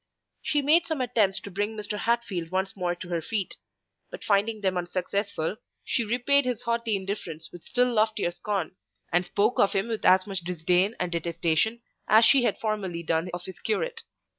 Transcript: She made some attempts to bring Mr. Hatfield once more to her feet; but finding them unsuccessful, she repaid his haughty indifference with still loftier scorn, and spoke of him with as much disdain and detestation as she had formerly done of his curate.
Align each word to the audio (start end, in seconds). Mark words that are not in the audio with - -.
She 0.41 0.63
made 0.63 0.87
some 0.87 0.99
attempts 0.99 1.39
to 1.41 1.51
bring 1.51 1.77
Mr. 1.77 1.95
Hatfield 1.99 2.49
once 2.49 2.75
more 2.75 2.95
to 2.95 3.09
her 3.09 3.21
feet; 3.21 3.57
but 4.09 4.23
finding 4.23 4.61
them 4.61 4.75
unsuccessful, 4.75 5.57
she 5.85 6.03
repaid 6.03 6.43
his 6.43 6.63
haughty 6.63 6.95
indifference 6.95 7.51
with 7.51 7.63
still 7.63 7.93
loftier 7.93 8.31
scorn, 8.31 8.75
and 9.13 9.23
spoke 9.25 9.59
of 9.59 9.73
him 9.73 9.89
with 9.89 10.03
as 10.03 10.25
much 10.25 10.39
disdain 10.39 10.95
and 10.99 11.11
detestation 11.11 11.83
as 12.07 12.25
she 12.25 12.41
had 12.45 12.57
formerly 12.59 13.03
done 13.03 13.29
of 13.31 13.45
his 13.45 13.59
curate. 13.59 14.01